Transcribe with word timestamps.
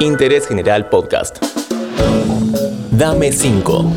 Interés 0.00 0.46
General 0.46 0.88
Podcast. 0.88 1.38
Dame 2.90 3.32
5. 3.32 3.92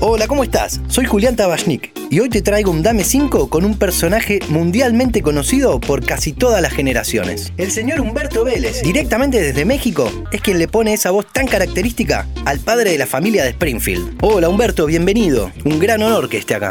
Hola, 0.00 0.26
¿cómo 0.26 0.44
estás? 0.44 0.80
Soy 0.88 1.06
Julián 1.06 1.36
Tabachnik 1.36 1.92
y 2.10 2.20
hoy 2.20 2.28
te 2.28 2.42
traigo 2.42 2.70
un 2.70 2.82
Dame 2.82 3.04
5 3.04 3.48
con 3.48 3.64
un 3.64 3.78
personaje 3.78 4.40
mundialmente 4.48 5.22
conocido 5.22 5.80
por 5.80 6.04
casi 6.04 6.32
todas 6.32 6.60
las 6.62 6.72
generaciones. 6.72 7.52
El 7.56 7.70
señor 7.70 8.00
Humberto 8.00 8.44
Vélez, 8.44 8.82
directamente 8.82 9.40
desde 9.40 9.64
México, 9.64 10.10
es 10.32 10.40
quien 10.40 10.58
le 10.58 10.68
pone 10.68 10.92
esa 10.92 11.10
voz 11.10 11.26
tan 11.32 11.46
característica 11.46 12.26
al 12.44 12.60
padre 12.60 12.90
de 12.92 12.98
la 12.98 13.06
familia 13.06 13.42
de 13.44 13.50
Springfield. 13.50 14.18
Hola 14.22 14.48
Humberto, 14.48 14.86
bienvenido. 14.86 15.50
Un 15.64 15.78
gran 15.78 16.02
honor 16.02 16.28
que 16.28 16.38
esté 16.38 16.54
acá. 16.54 16.68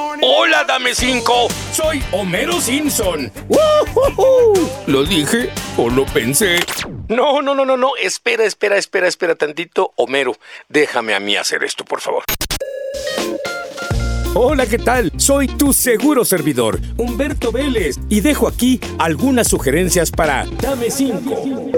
Hola, 0.00 0.62
dame 0.62 0.94
5. 0.94 1.48
Soy 1.72 2.00
Homero 2.12 2.60
Simpson. 2.60 3.32
¿Lo 4.86 5.02
dije 5.02 5.50
o 5.76 5.90
lo 5.90 6.06
pensé? 6.06 6.60
No, 7.08 7.42
no, 7.42 7.52
no, 7.52 7.64
no, 7.64 7.76
no. 7.76 7.96
Espera, 7.96 8.44
espera, 8.44 8.76
espera, 8.76 9.08
espera 9.08 9.34
tantito. 9.34 9.92
Homero, 9.96 10.36
déjame 10.68 11.14
a 11.14 11.20
mí 11.20 11.34
hacer 11.34 11.64
esto, 11.64 11.84
por 11.84 12.00
favor. 12.00 12.22
Hola, 14.34 14.66
¿qué 14.66 14.78
tal? 14.78 15.10
Soy 15.16 15.48
tu 15.48 15.72
seguro 15.72 16.24
servidor, 16.24 16.78
Humberto 16.96 17.50
Vélez, 17.50 17.96
y 18.08 18.20
dejo 18.20 18.46
aquí 18.46 18.80
algunas 19.00 19.48
sugerencias 19.48 20.12
para 20.12 20.46
Dame 20.60 20.92
5. 20.92 21.70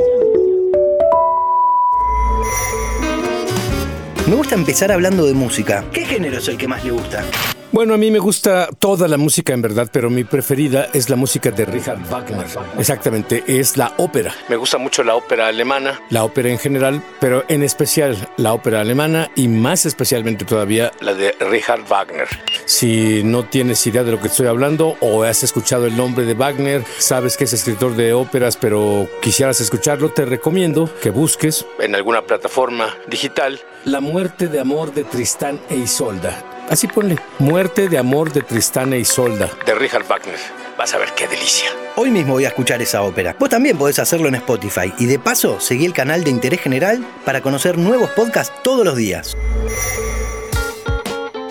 Me 4.27 4.34
gusta 4.34 4.56
empezar 4.56 4.92
hablando 4.92 5.25
de 5.25 5.33
música. 5.33 5.87
¿Qué 5.91 6.05
género 6.05 6.37
es 6.37 6.48
el 6.48 6.59
que 6.59 6.69
más 6.69 6.84
le 6.84 6.91
gusta? 6.91 7.25
Bueno, 7.73 7.95
a 7.95 7.97
mí 7.97 8.10
me 8.10 8.19
gusta 8.19 8.69
toda 8.80 9.06
la 9.06 9.16
música 9.16 9.52
en 9.52 9.62
verdad, 9.62 9.88
pero 9.92 10.11
mi 10.11 10.24
preferida 10.24 10.88
es 10.92 11.09
la 11.09 11.15
música 11.15 11.52
de 11.52 11.65
Richard 11.65 12.01
Wagner. 12.11 12.45
Exactamente, 12.77 13.45
es 13.47 13.77
la 13.77 13.95
ópera. 13.98 14.34
Me 14.48 14.56
gusta 14.56 14.77
mucho 14.77 15.05
la 15.05 15.14
ópera 15.14 15.47
alemana, 15.47 16.00
la 16.11 16.25
ópera 16.25 16.48
en 16.48 16.59
general, 16.59 17.00
pero 17.20 17.44
en 17.47 17.62
especial 17.62 18.17
la 18.39 18.55
ópera 18.55 18.81
alemana 18.81 19.31
y 19.36 19.47
más 19.47 19.86
especialmente 19.86 20.44
todavía 20.44 20.91
la 21.00 21.14
de 21.14 21.33
Richard 21.39 21.84
Wagner. 21.89 22.27
Si 22.64 23.22
no 23.22 23.44
tienes 23.44 23.87
idea 23.87 24.03
de 24.03 24.11
lo 24.11 24.20
que 24.20 24.27
estoy 24.27 24.48
hablando 24.48 24.97
o 25.00 25.22
has 25.22 25.44
escuchado 25.44 25.87
el 25.87 25.97
nombre 25.97 26.25
de 26.25 26.34
Wagner, 26.34 26.84
sabes 26.98 27.37
que 27.37 27.44
es 27.44 27.53
escritor 27.53 27.94
de 27.94 28.12
óperas, 28.12 28.56
pero 28.56 29.09
quisieras 29.22 29.61
escucharlo, 29.61 30.11
te 30.11 30.25
recomiendo 30.25 30.91
que 31.00 31.11
busques 31.11 31.64
en 31.78 31.94
alguna 31.94 32.22
plataforma 32.22 32.97
digital 33.06 33.61
La 33.84 34.00
muerte 34.00 34.48
de 34.48 34.59
amor 34.59 34.92
de 34.92 35.05
Tristán 35.05 35.61
e 35.70 35.77
Isolda. 35.77 36.59
Así 36.70 36.86
ponle. 36.86 37.16
Muerte 37.40 37.88
de 37.88 37.98
amor 37.98 38.32
de 38.32 38.42
Tristán 38.42 38.92
e 38.92 39.00
Isolda. 39.00 39.50
De 39.66 39.74
Richard 39.74 40.06
Wagner. 40.06 40.38
Vas 40.78 40.94
a 40.94 40.98
ver 40.98 41.08
qué 41.16 41.26
delicia. 41.26 41.68
Hoy 41.96 42.12
mismo 42.12 42.34
voy 42.34 42.44
a 42.44 42.48
escuchar 42.48 42.80
esa 42.80 43.02
ópera. 43.02 43.34
Vos 43.40 43.48
también 43.48 43.76
podés 43.76 43.98
hacerlo 43.98 44.28
en 44.28 44.36
Spotify 44.36 44.92
y 44.96 45.06
de 45.06 45.18
paso 45.18 45.58
seguí 45.58 45.84
el 45.84 45.92
canal 45.92 46.22
de 46.22 46.30
Interés 46.30 46.60
General 46.60 47.04
para 47.24 47.41
conocer 47.41 47.76
nuevos 47.76 48.10
podcasts 48.10 48.54
todos 48.62 48.84
los 48.84 48.96
días. 48.96 49.36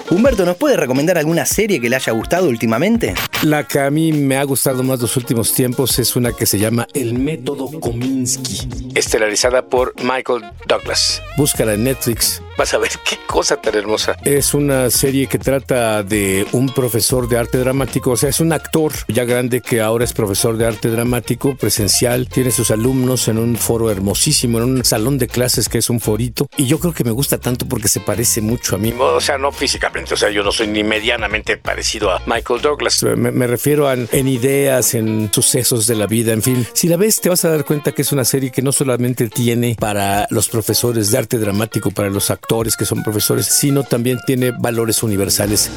Humberto, 0.09 0.45
¿nos 0.45 0.55
puede 0.55 0.77
recomendar 0.77 1.17
alguna 1.17 1.45
serie 1.45 1.81
que 1.81 1.89
le 1.89 1.97
haya 1.97 2.13
gustado 2.13 2.47
últimamente? 2.47 3.13
La 3.43 3.67
que 3.67 3.79
a 3.79 3.91
mí 3.91 4.13
me 4.13 4.37
ha 4.37 4.43
gustado 4.43 4.83
más 4.83 5.01
los 5.01 5.17
últimos 5.17 5.53
tiempos 5.53 5.99
es 5.99 6.15
una 6.15 6.31
que 6.31 6.45
se 6.45 6.57
llama 6.57 6.87
El 6.93 7.19
Método 7.19 7.69
Kominsky, 7.79 8.89
estelarizada 8.95 9.65
por 9.65 9.93
Michael 10.01 10.45
Douglas. 10.65 11.21
Búscala 11.37 11.73
en 11.73 11.83
Netflix. 11.83 12.41
Vas 12.59 12.73
a 12.73 12.77
ver 12.77 12.91
qué 13.05 13.17
cosa 13.25 13.55
tan 13.55 13.73
hermosa. 13.73 14.17
Es 14.25 14.53
una 14.53 14.89
serie 14.89 15.27
que 15.27 15.39
trata 15.39 16.03
de 16.03 16.45
un 16.51 16.67
profesor 16.67 17.29
de 17.29 17.37
arte 17.37 17.57
dramático, 17.57 18.11
o 18.11 18.17
sea, 18.17 18.27
es 18.27 18.41
un 18.41 18.51
actor 18.51 18.91
ya 19.07 19.23
grande 19.23 19.61
que 19.61 19.79
ahora 19.79 20.03
es 20.03 20.11
profesor 20.11 20.57
de 20.57 20.67
arte 20.67 20.89
dramático 20.89 21.55
presencial, 21.55 22.27
tiene 22.27 22.51
sus 22.51 22.69
alumnos 22.69 23.29
en 23.29 23.37
un 23.37 23.55
foro 23.55 23.89
hermosísimo, 23.89 24.57
en 24.57 24.65
un 24.65 24.83
salón 24.83 25.17
de 25.17 25.29
clases 25.29 25.69
que 25.69 25.77
es 25.77 25.89
un 25.89 26.01
forito, 26.01 26.49
y 26.57 26.67
yo 26.67 26.79
creo 26.79 26.91
que 26.93 27.05
me 27.05 27.11
gusta 27.11 27.37
tanto 27.37 27.65
porque 27.65 27.87
se 27.87 28.01
parece 28.01 28.41
mucho 28.41 28.75
a 28.75 28.77
mí, 28.77 28.93
o 28.99 29.21
sea, 29.21 29.37
no 29.37 29.53
físicamente, 29.53 30.13
o 30.13 30.17
sea, 30.17 30.29
yo 30.29 30.43
no 30.43 30.51
soy 30.51 30.67
ni 30.67 30.83
medianamente 30.83 31.55
parecido 31.55 32.11
a 32.11 32.21
Michael 32.25 32.61
Douglas, 32.61 33.01
me, 33.03 33.31
me 33.31 33.47
refiero 33.47 33.87
a, 33.87 33.93
en 33.93 34.27
ideas, 34.27 34.95
en 34.95 35.31
sucesos 35.31 35.87
de 35.87 35.95
la 35.95 36.07
vida, 36.07 36.33
en 36.33 36.43
fin, 36.43 36.67
si 36.73 36.89
la 36.89 36.97
ves 36.97 37.21
te 37.21 37.29
vas 37.29 37.45
a 37.45 37.51
dar 37.51 37.63
cuenta 37.63 37.93
que 37.93 38.01
es 38.01 38.11
una 38.11 38.25
serie 38.25 38.51
que 38.51 38.61
no 38.61 38.73
solamente 38.73 39.29
tiene 39.29 39.77
para 39.79 40.27
los 40.29 40.49
profesores 40.49 41.09
de 41.09 41.17
arte 41.19 41.37
dramático, 41.37 41.91
para 41.91 42.09
los 42.09 42.29
actores, 42.29 42.48
que 42.77 42.85
son 42.85 43.03
profesores, 43.03 43.45
sino 43.45 43.83
también 43.83 44.17
tiene 44.25 44.49
valores 44.49 45.03
universales. 45.03 45.69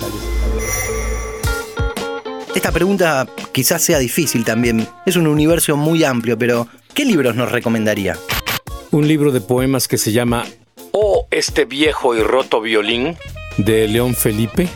Esta 2.55 2.73
pregunta 2.73 3.27
quizás 3.53 3.83
sea 3.83 3.99
difícil 3.99 4.43
también. 4.45 4.89
Es 5.05 5.17
un 5.17 5.27
universo 5.27 5.77
muy 5.77 6.03
amplio, 6.03 6.39
pero 6.39 6.69
¿qué 6.95 7.05
libros 7.05 7.37
nos 7.37 7.53
recomendaría? 7.53 8.17
Un 8.91 9.07
libro 9.07 9.33
de 9.33 9.43
poemas 9.43 9.87
que 9.87 9.99
se 9.99 10.13
llama 10.13 10.47
Oh, 10.93 11.27
este 11.31 11.67
viejo 11.67 12.17
y 12.17 12.21
roto 12.23 12.63
violín, 12.63 13.19
de 13.59 13.87
León 13.87 14.15
Felipe. 14.15 14.67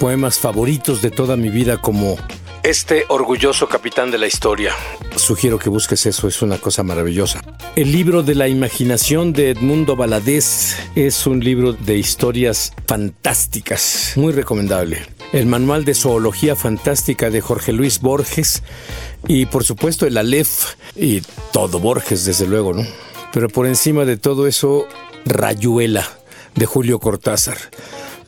Poemas 0.00 0.40
favoritos 0.40 1.02
de 1.02 1.12
toda 1.12 1.36
mi 1.36 1.50
vida 1.50 1.76
como 1.76 2.16
este 2.64 3.04
orgulloso 3.08 3.68
capitán 3.68 4.10
de 4.10 4.16
la 4.16 4.26
historia. 4.26 4.72
Sugiero 5.16 5.58
que 5.58 5.68
busques 5.68 6.06
eso, 6.06 6.26
es 6.28 6.40
una 6.40 6.56
cosa 6.56 6.82
maravillosa. 6.82 7.42
El 7.76 7.92
libro 7.92 8.22
de 8.22 8.34
la 8.34 8.48
imaginación 8.48 9.34
de 9.34 9.50
Edmundo 9.50 9.96
Valadez 9.96 10.74
es 10.96 11.26
un 11.26 11.44
libro 11.44 11.74
de 11.74 11.98
historias 11.98 12.72
fantásticas, 12.86 14.14
muy 14.16 14.32
recomendable. 14.32 15.06
El 15.34 15.44
manual 15.44 15.84
de 15.84 15.94
zoología 15.94 16.56
fantástica 16.56 17.28
de 17.28 17.42
Jorge 17.42 17.72
Luis 17.72 18.00
Borges 18.00 18.62
y 19.28 19.44
por 19.44 19.64
supuesto 19.64 20.06
el 20.06 20.16
Aleph 20.16 20.74
y 20.96 21.20
todo 21.52 21.80
Borges 21.80 22.24
desde 22.24 22.46
luego, 22.46 22.72
¿no? 22.72 22.86
Pero 23.32 23.50
por 23.50 23.66
encima 23.66 24.06
de 24.06 24.16
todo 24.16 24.46
eso, 24.46 24.86
Rayuela 25.26 26.08
de 26.54 26.64
Julio 26.64 26.98
Cortázar 26.98 27.58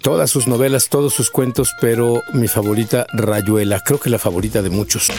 todas 0.06 0.30
sus 0.30 0.46
novelas, 0.46 0.88
todos 0.88 1.14
sus 1.14 1.30
cuentos, 1.30 1.74
pero 1.80 2.22
mi 2.32 2.46
favorita, 2.46 3.08
Rayuela, 3.12 3.80
creo 3.80 3.98
que 3.98 4.08
la 4.08 4.20
favorita 4.20 4.62
de 4.62 4.70
muchos. 4.70 5.10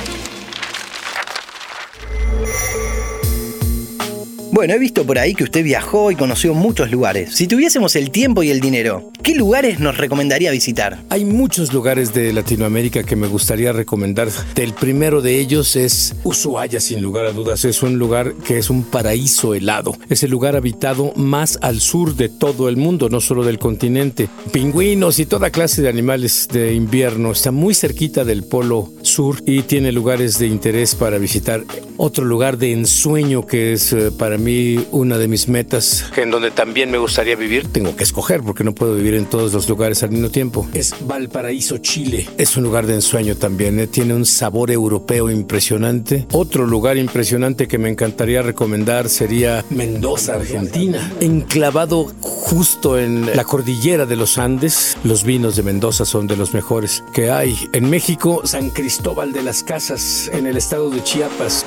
Bueno, 4.58 4.74
he 4.74 4.80
visto 4.80 5.06
por 5.06 5.20
ahí 5.20 5.36
que 5.36 5.44
usted 5.44 5.64
viajó 5.64 6.10
y 6.10 6.16
conoció 6.16 6.56
muchos 6.56 6.90
lugares. 6.90 7.36
Si 7.36 7.46
tuviésemos 7.46 7.96
el 7.96 8.10
tiempo 8.10 8.42
y 8.42 8.50
el 8.50 8.60
dinero, 8.60 9.12
¿qué 9.22 9.36
lugares 9.36 9.80
nos 9.80 9.98
recomendaría 9.98 10.50
visitar? 10.50 10.98
Hay 11.12 11.26
muchos 11.26 11.72
lugares 11.74 12.12
de 12.12 12.34
Latinoamérica 12.34 13.04
que 13.04 13.16
me 13.16 13.28
gustaría 13.28 13.72
recomendar. 13.72 14.30
El 14.56 14.74
primero 14.74 15.22
de 15.22 15.40
ellos 15.40 15.76
es 15.76 16.16
Ushuaia, 16.24 16.80
sin 16.80 17.04
lugar 17.04 17.28
a 17.28 17.34
dudas. 17.34 17.66
Es 17.66 17.84
un 17.84 18.00
lugar 18.00 18.34
que 18.34 18.58
es 18.58 18.72
un 18.72 18.82
paraíso 18.82 19.54
helado. 19.54 19.96
Es 20.10 20.24
el 20.24 20.32
lugar 20.32 20.56
habitado 20.56 21.14
más 21.16 21.60
al 21.62 21.80
sur 21.80 22.16
de 22.16 22.28
todo 22.28 22.68
el 22.68 22.78
mundo, 22.78 23.10
no 23.10 23.22
solo 23.22 23.44
del 23.44 23.60
continente. 23.60 24.28
Pingüinos 24.52 25.20
y 25.20 25.28
toda 25.28 25.52
clase 25.52 25.84
de 25.84 25.90
animales 25.90 26.48
de 26.52 26.74
invierno. 26.74 27.32
Está 27.32 27.52
muy 27.52 27.76
cerquita 27.76 28.26
del 28.26 28.44
polo 28.44 28.92
sur 29.04 29.38
y 29.46 29.62
tiene 29.62 29.92
lugares 29.92 30.40
de 30.40 30.48
interés 30.48 30.96
para 30.96 31.20
visitar. 31.20 31.64
Otro 31.98 32.26
lugar 32.26 32.58
de 32.58 32.72
ensueño 32.72 33.46
que 33.46 33.74
es 33.74 33.94
eh, 33.94 34.12
para 34.12 34.40
mí 34.48 34.88
una 34.92 35.18
de 35.18 35.28
mis 35.28 35.50
metas, 35.50 36.06
en 36.16 36.32
donde 36.32 36.52
también 36.52 36.90
me 36.90 36.98
gustaría 36.98 37.36
vivir, 37.36 37.68
tengo 37.68 37.98
que 37.98 38.06
escoger 38.06 38.44
porque 38.44 38.64
no 38.64 38.74
puedo 38.74 38.96
vivir 38.96 39.14
en 39.16 39.26
todos 39.26 39.52
los 39.52 39.68
lugares 39.68 40.04
al 40.04 40.12
mismo 40.12 40.30
tiempo, 40.30 40.66
es 40.74 40.96
Valparaíso, 41.02 41.80
Chile. 41.80 42.30
Es 42.38 42.56
un 42.56 42.64
lugar 42.64 42.88
de 42.88 42.94
ensueño 42.94 43.36
también, 43.36 43.78
¿eh? 43.78 43.88
tiene 43.88 44.14
un 44.14 44.26
sabor 44.26 44.72
europeo 44.72 45.30
impresionante. 45.30 46.28
Otro 46.32 46.66
lugar 46.66 46.96
impresionante 46.96 47.68
que 47.68 47.78
me 47.78 47.90
encantaría 47.90 48.42
recomendar 48.42 49.10
sería 49.10 49.66
Mendoza, 49.70 50.36
Argentina, 50.36 51.12
enclavado 51.20 52.06
justo 52.22 52.98
en 52.98 53.36
la 53.36 53.44
cordillera 53.44 54.06
de 54.06 54.16
los 54.16 54.38
Andes. 54.38 54.96
Los 55.04 55.26
vinos 55.26 55.58
de 55.58 55.64
Mendoza 55.64 56.06
son 56.06 56.26
de 56.26 56.38
los 56.38 56.54
mejores 56.54 57.04
que 57.14 57.32
hay. 57.32 57.58
En 57.74 57.90
México, 57.90 58.44
San 58.46 58.70
Cristóbal 58.70 59.34
de 59.34 59.44
las 59.44 59.62
Casas, 59.64 60.32
en 60.32 60.48
el 60.48 60.56
estado 60.56 60.90
de 60.90 61.04
Chiapas. 61.04 61.66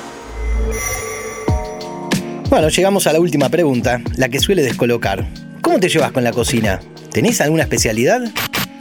Bueno, 2.51 2.67
llegamos 2.67 3.07
a 3.07 3.13
la 3.13 3.21
última 3.21 3.47
pregunta, 3.47 4.01
la 4.17 4.27
que 4.27 4.41
suele 4.41 4.61
descolocar. 4.61 5.25
¿Cómo 5.61 5.79
te 5.79 5.87
llevas 5.87 6.11
con 6.11 6.25
la 6.25 6.33
cocina? 6.33 6.81
¿Tenés 7.09 7.39
alguna 7.39 7.63
especialidad? 7.63 8.29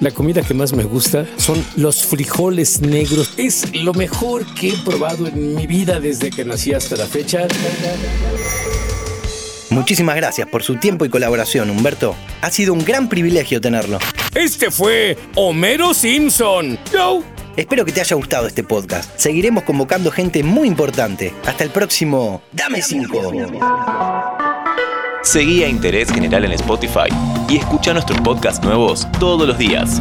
La 0.01 0.11
comida 0.11 0.43
que 0.43 0.55
más 0.55 0.73
me 0.73 0.83
gusta 0.83 1.25
son 1.37 1.65
los 1.77 2.05
frijoles 2.05 2.81
negros. 2.81 3.33
Es 3.37 3.73
lo 3.73 3.95
mejor 3.95 4.45
que 4.57 4.71
he 4.71 4.77
probado 4.85 5.29
en 5.29 5.55
mi 5.55 5.69
vida 5.69 6.01
desde 6.01 6.31
que 6.31 6.45
nací 6.45 6.75
hasta 6.75 6.97
la 6.97 7.07
fecha. 7.07 7.47
Muchísimas 9.71 10.17
gracias 10.17 10.49
por 10.49 10.65
su 10.65 10.75
tiempo 10.75 11.05
y 11.05 11.09
colaboración, 11.09 11.71
Humberto. 11.71 12.17
Ha 12.41 12.51
sido 12.51 12.73
un 12.73 12.85
gran 12.85 13.09
privilegio 13.09 13.61
tenerlo. 13.61 14.01
Este 14.35 14.73
fue 14.73 15.17
Homero 15.37 15.95
Simpson. 15.95 16.77
Yo. 16.93 17.23
Espero 17.57 17.85
que 17.85 17.93
te 17.93 18.01
haya 18.01 18.17
gustado 18.17 18.47
este 18.47 18.63
podcast. 18.63 19.19
Seguiremos 19.19 19.65
convocando 19.65 20.11
gente 20.11 20.43
muy 20.43 20.69
importante. 20.69 21.35
Hasta 21.47 21.65
el 21.65 21.71
próximo 21.71 22.43
Dame 22.53 22.81
5. 22.81 23.33
Seguí 25.23 25.63
a 25.63 25.69
Interés 25.69 26.11
General 26.11 26.45
en 26.45 26.53
Spotify 26.53 27.09
y 27.49 27.59
escucha 27.59 27.93
nuestros 27.93 28.21
podcasts 28.21 28.65
nuevos 28.65 29.07
todos 29.19 29.47
los 29.47 29.59
días. 29.59 30.01